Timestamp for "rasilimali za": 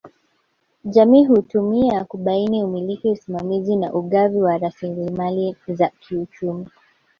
4.57-5.89